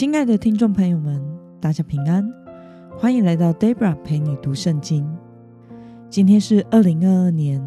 [0.00, 1.22] 亲爱的听众朋友们，
[1.60, 2.26] 大家平安，
[2.96, 5.06] 欢迎来到 Debra 陪你读圣经。
[6.08, 7.62] 今天是二零二二年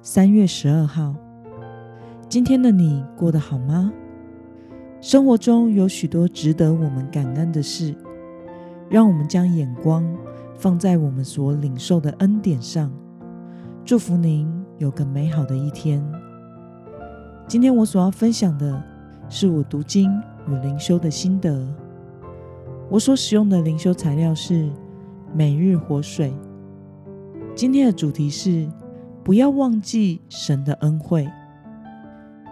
[0.00, 1.14] 三月十二号。
[2.30, 3.92] 今天的你过得好吗？
[5.02, 7.94] 生活中有许多值得我们感恩的事，
[8.88, 10.02] 让我们将眼光
[10.54, 12.90] 放在我们所领受的恩典上。
[13.84, 16.02] 祝福您有个美好的一天。
[17.46, 18.82] 今天我所要分享的
[19.28, 20.10] 是我读经
[20.48, 21.66] 与灵修的心得。
[22.88, 24.68] 我所使用的灵修材料是
[25.34, 26.32] 每日活水。
[27.54, 28.68] 今天的主题是
[29.24, 31.28] 不要忘记神的恩惠。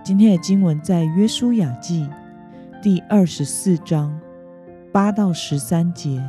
[0.03, 2.09] 今天的经文在约书亚记
[2.83, 4.19] 第二十四章
[4.93, 6.23] 八到十三节。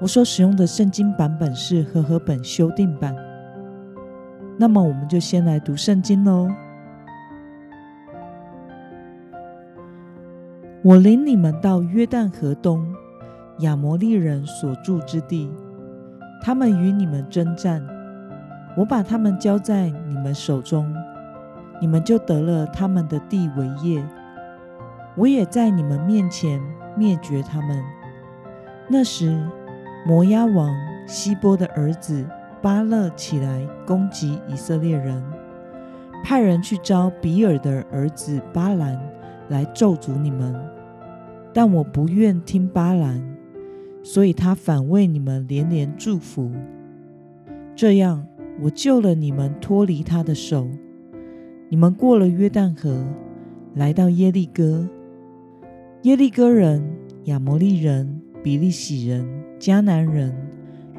[0.00, 3.14] 我所使用的圣经版本是和合本修订版。
[4.58, 6.48] 那么，我们就先来读圣经喽。
[10.82, 12.94] 我领你们到约旦河东
[13.58, 15.52] 亚摩利人所住之地，
[16.42, 17.86] 他们与你们征战，
[18.74, 20.90] 我把他们交在你们手中，
[21.82, 24.02] 你们就得了他们的地为业。
[25.16, 26.58] 我也在你们面前
[26.96, 27.84] 灭绝他们。
[28.88, 29.38] 那时，
[30.06, 30.74] 摩押王
[31.06, 32.24] 希波的儿子
[32.62, 35.22] 巴勒起来攻击以色列人，
[36.24, 38.98] 派人去招比尔的儿子巴兰。
[39.50, 40.54] 来咒诅你们，
[41.52, 43.22] 但我不愿听巴兰，
[44.02, 46.50] 所以他反为你们连连祝福。
[47.74, 48.24] 这样，
[48.62, 50.68] 我救了你们脱离他的手。
[51.68, 53.04] 你们过了约旦河，
[53.74, 54.88] 来到耶利哥。
[56.02, 56.82] 耶利哥人、
[57.24, 59.26] 亚摩利人、比利洗人、
[59.58, 60.34] 迦南人、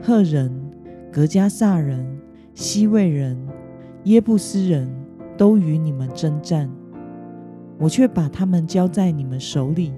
[0.02, 0.52] 赫人、
[1.12, 2.06] 格加萨人、
[2.54, 3.38] 西魏人、
[4.04, 4.90] 耶布斯人
[5.38, 6.70] 都与你们征战。
[7.82, 9.92] 我却把他们交在你们手里。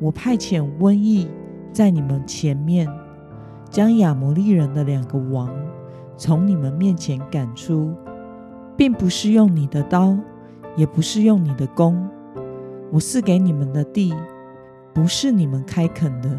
[0.00, 1.28] 我派遣瘟疫
[1.72, 2.88] 在你们前面，
[3.70, 5.48] 将亚摩利人的两个王
[6.16, 7.94] 从你们面前赶出，
[8.76, 10.18] 并不是用你的刀，
[10.76, 12.04] 也不是用你的弓。
[12.90, 14.12] 我赐给你们的地，
[14.92, 16.30] 不是你们开垦的；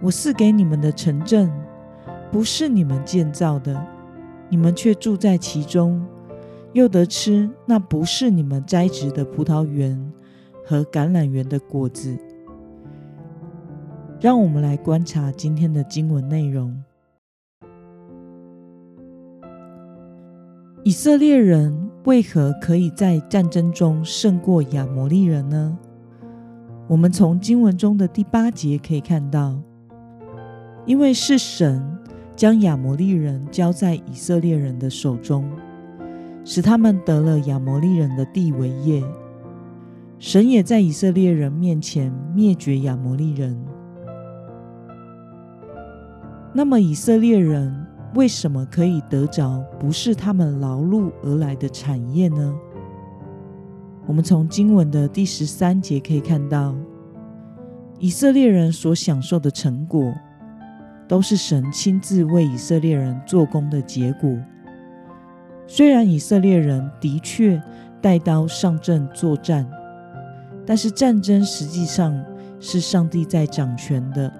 [0.00, 1.52] 我赐给你们的城镇，
[2.32, 3.86] 不是你们建造的，
[4.48, 6.02] 你们却住在其中。
[6.72, 10.12] 又得吃那不是你们栽植的葡萄园
[10.64, 12.16] 和橄榄园的果子。
[14.20, 16.84] 让我们来观察今天的经文内容：
[20.84, 25.78] 以色列人为何可以在战争中胜过亚摩利人呢？
[26.86, 29.58] 我们从经文中的第八节可以看到，
[30.84, 31.82] 因为是神
[32.36, 35.50] 将亚摩利人交在以色列人的手中。
[36.52, 39.00] 使他们得了亚摩利人的地为业，
[40.18, 43.56] 神也在以色列人面前灭绝亚摩利人。
[46.52, 52.52] 那么以色列人为什么可以得着不是他们劳碌而来的产业呢？
[54.08, 56.74] 我们从经文的第十三节可以看到，
[58.00, 60.12] 以色列人所享受的成果，
[61.06, 64.36] 都是神亲自为以色列人做工的结果。
[65.72, 67.62] 虽然以色列人的确
[68.02, 69.64] 带刀上阵作战，
[70.66, 72.12] 但是战争实际上
[72.58, 74.32] 是上帝在掌权的。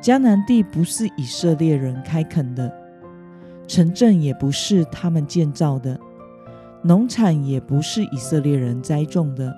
[0.00, 2.72] 迦南地不是以色列人开垦的，
[3.68, 6.00] 城镇也不是他们建造的，
[6.80, 9.54] 农产也不是以色列人栽种的。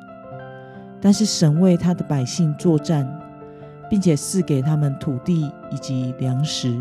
[1.01, 3.09] 但是神为他的百姓作战，
[3.89, 6.77] 并且赐给他们土地以及粮食。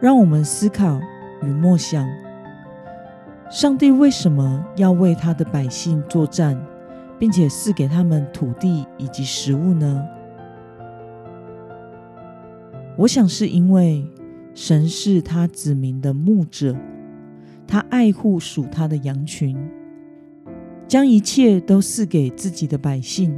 [0.00, 1.00] 让我们思考
[1.42, 2.06] 与默想：
[3.50, 6.60] 上帝为什么要为他的百姓作战，
[7.18, 10.04] 并且赐给他们土地以及食物呢？
[12.98, 14.04] 我想是因为
[14.54, 16.76] 神是他子民的牧者，
[17.66, 19.56] 他爱护属他的羊群，
[20.86, 23.34] 将一切都赐给自己的百姓。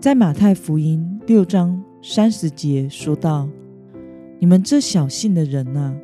[0.00, 3.46] 在马太福音六章三十节说道。
[4.38, 5.94] 你们这小信的人呐，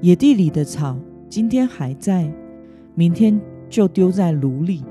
[0.00, 0.96] 野地里的草
[1.28, 2.30] 今天还在，
[2.94, 4.84] 明天就丢在炉里。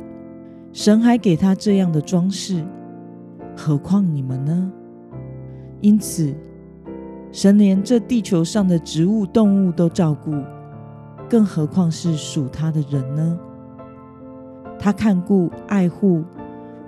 [0.73, 2.65] 神还给他这样的装饰，
[3.55, 4.71] 何况你们呢？
[5.81, 6.33] 因此，
[7.31, 10.33] 神连这地球上的植物、动物都照顾，
[11.29, 13.39] 更何况是属他的人呢？
[14.79, 16.23] 他看顾、爱护，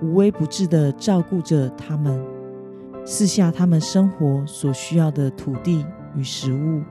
[0.01, 2.19] 无微不至的照顾着他们。
[3.05, 6.81] 赐下他们生活所需要的土地与食物。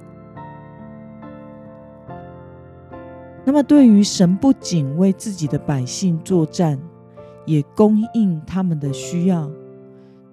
[3.44, 6.78] 那么，对于神不仅为自己的百姓作战，
[7.46, 9.50] 也供应他们的需要，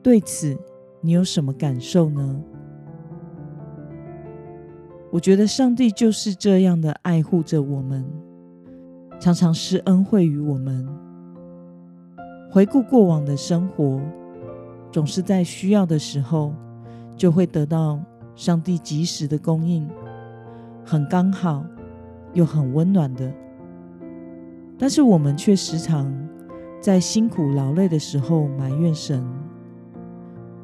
[0.04, 0.58] 对此
[1.02, 2.42] 你有什么感受呢？
[5.10, 8.06] 我觉得上帝就是这样的爱护着我们，
[9.20, 10.88] 常常施恩惠于我们。
[12.52, 14.00] 回顾过往的生活，
[14.92, 16.54] 总是在需要的时候，
[17.16, 18.00] 就会得到
[18.36, 19.88] 上帝及时的供应，
[20.86, 21.66] 很刚好。
[22.34, 23.34] 又很温暖的，
[24.78, 26.14] 但是我们却时常
[26.80, 29.26] 在辛苦劳累的时候埋怨神，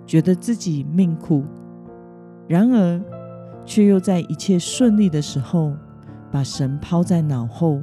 [0.06, 1.42] 觉得自己命苦；
[2.48, 3.02] 然而，
[3.66, 5.74] 却又在一切顺利的时候
[6.30, 7.82] 把神抛在脑后，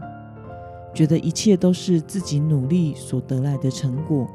[0.95, 4.29] 觉得一切都是自己努力所得来的成果。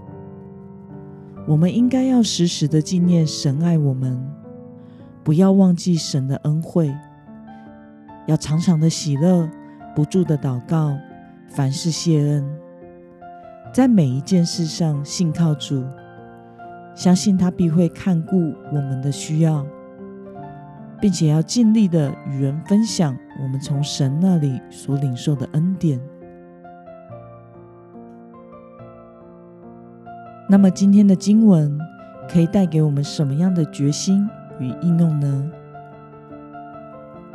[1.48, 4.20] 我们应该要时时的纪念神爱我们，
[5.24, 6.92] 不要忘记神的恩惠。
[8.26, 9.48] 要常常的喜乐，
[9.96, 10.98] 不住的祷告，
[11.48, 12.44] 凡事谢恩，
[13.72, 15.84] 在每一件事上信靠主，
[16.96, 19.64] 相信他必会看顾我们的需要，
[21.00, 26.02] 并且要尽力的与人分享我们从神那里所领受的恩典。
[30.48, 31.76] 那么今天的经文
[32.30, 35.52] 可以带给我们什么样的决心与应用呢？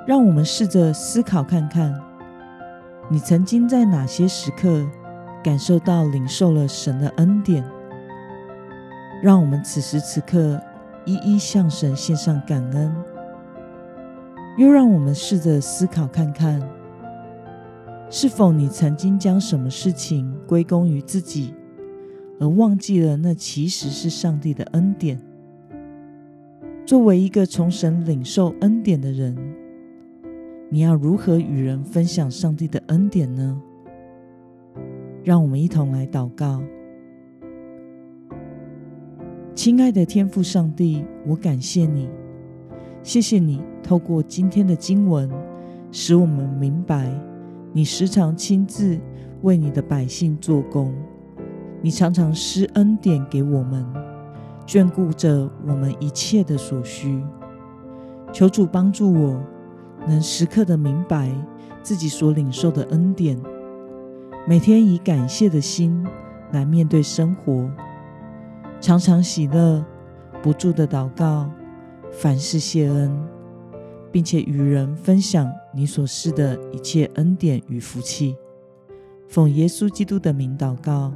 [0.07, 2.01] 让我们试着思考看看，
[3.09, 4.87] 你曾经在哪些时刻
[5.43, 7.65] 感受到领受了神的恩典？
[9.23, 10.61] 让我们此时此刻
[11.05, 12.95] 一一向神献上感恩。
[14.57, 16.63] 又让我们试着思考看看，
[18.09, 21.55] 是否你曾经将什么事情归功于自己，
[22.41, 25.21] 而忘记了那其实是上帝的恩典？
[26.87, 29.37] 作为一个从神领受恩典的人。
[30.71, 33.61] 你要如何与人分享上帝的恩典呢？
[35.23, 36.63] 让我们一同来祷告。
[39.55, 42.09] 亲爱的天父上帝，我感谢你，
[43.03, 45.29] 谢谢你透过今天的经文，
[45.93, 47.13] 使我们明白
[47.73, 48.99] 你时常亲自
[49.43, 50.95] 为你的百姓做工，
[51.83, 53.87] 你常常施恩典给我们，
[54.67, 57.23] 眷顾着我们一切的所需。
[58.33, 59.41] 求主帮助我。
[60.09, 61.31] 能时刻的明白
[61.83, 63.39] 自己所领受的恩典，
[64.49, 66.07] 每天以感谢的心
[66.53, 67.71] 来面对生活，
[68.81, 69.85] 常常喜乐，
[70.43, 71.51] 不住的祷告，
[72.11, 73.15] 凡事谢恩，
[74.11, 78.35] 并且与人分享你所施的一切恩典与福气。
[79.29, 81.13] 奉耶稣基督的名祷告，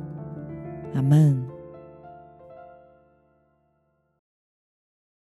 [0.94, 1.54] 阿门。